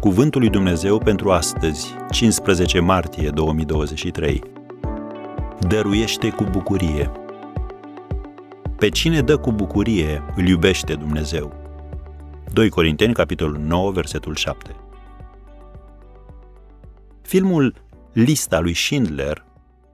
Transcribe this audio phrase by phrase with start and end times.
[0.00, 4.42] Cuvântul lui Dumnezeu pentru astăzi, 15 martie 2023.
[5.68, 7.10] Dăruiește cu bucurie.
[8.78, 11.54] Pe cine dă cu bucurie, îl iubește Dumnezeu.
[12.52, 14.76] 2 Corinteni, capitolul 9, versetul 7.
[17.22, 17.74] Filmul
[18.12, 19.46] Lista lui Schindler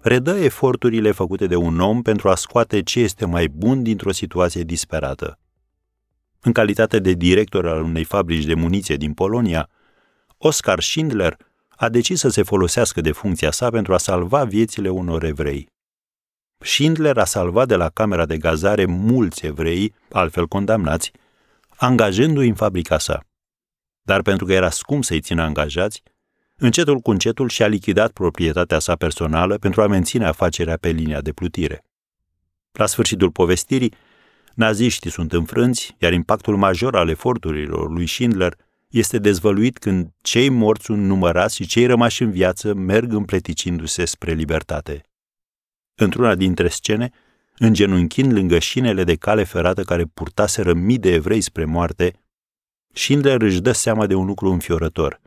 [0.00, 4.62] redă eforturile făcute de un om pentru a scoate ce este mai bun dintr-o situație
[4.62, 5.38] disperată.
[6.40, 9.68] În calitate de director al unei fabrici de muniție din Polonia,
[10.42, 11.36] Oscar Schindler
[11.68, 15.68] a decis să se folosească de funcția sa pentru a salva viețile unor evrei.
[16.58, 21.12] Schindler a salvat de la camera de gazare mulți evrei, altfel condamnați,
[21.76, 23.26] angajându-i în fabrica sa.
[24.02, 26.02] Dar pentru că era scump să-i țină angajați,
[26.56, 31.32] încetul cu încetul și-a lichidat proprietatea sa personală pentru a menține afacerea pe linia de
[31.32, 31.84] plutire.
[32.72, 33.94] La sfârșitul povestirii,
[34.54, 38.56] naziștii sunt înfrânți, iar impactul major al eforturilor lui Schindler
[38.90, 44.32] este dezvăluit când cei morți sunt numărați și cei rămași în viață merg împleticindu-se spre
[44.32, 45.02] libertate.
[45.94, 47.10] Într-una dintre scene,
[47.58, 52.20] îngenunchind lângă șinele de cale ferată care purtaseră mii de evrei spre moarte,
[52.92, 55.20] Schindler își dă seama de un lucru înfiorător.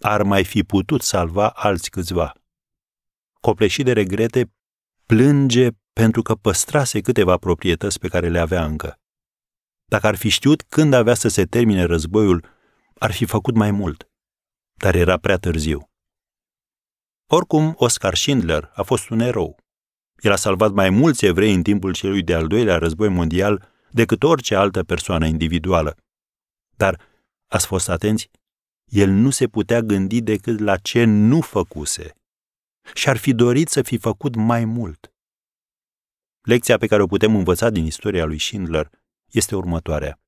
[0.00, 2.32] Ar mai fi putut salva alți câțiva.
[3.40, 4.52] Copleșit de regrete,
[5.06, 8.98] plânge pentru că păstrase câteva proprietăți pe care le avea încă.
[9.84, 12.44] Dacă ar fi știut când avea să se termine războiul,
[13.00, 14.08] ar fi făcut mai mult.
[14.72, 15.90] Dar era prea târziu.
[17.26, 19.56] Oricum, Oscar Schindler a fost un erou.
[20.18, 24.54] El a salvat mai mulți evrei în timpul celui de-al doilea război mondial decât orice
[24.54, 25.96] altă persoană individuală.
[26.76, 27.00] Dar,
[27.46, 28.30] ați fost atenți,
[28.84, 32.14] el nu se putea gândi decât la ce nu făcuse
[32.94, 35.12] și ar fi dorit să fi făcut mai mult.
[36.40, 38.90] Lecția pe care o putem învăța din istoria lui Schindler
[39.30, 40.20] este următoarea.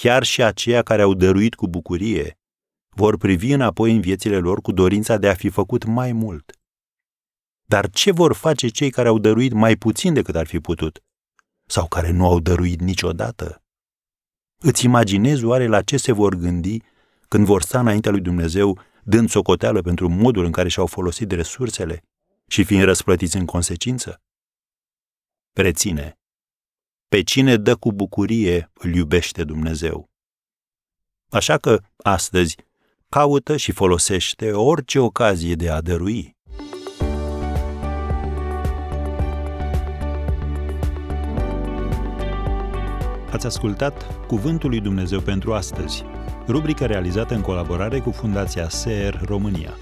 [0.00, 2.38] Chiar și aceia care au dăruit cu bucurie
[2.88, 6.58] vor privi înapoi în viețile lor cu dorința de a fi făcut mai mult.
[7.68, 11.04] Dar ce vor face cei care au dăruit mai puțin decât ar fi putut?
[11.66, 13.62] Sau care nu au dăruit niciodată?
[14.62, 16.82] Îți imaginezi oare la ce se vor gândi
[17.28, 22.02] când vor sta înaintea lui Dumnezeu dând socoteală pentru modul în care și-au folosit resursele
[22.46, 24.22] și fiind răsplătiți în consecință?
[25.52, 26.19] Reține,
[27.10, 30.10] pe cine dă cu bucurie îl iubește Dumnezeu.
[31.30, 32.56] Așa că, astăzi,
[33.08, 36.36] caută și folosește orice ocazie de a dărui.
[43.30, 46.04] Ați ascultat Cuvântul lui Dumnezeu pentru astăzi,
[46.48, 49.76] rubrica realizată în colaborare cu Fundația SER România.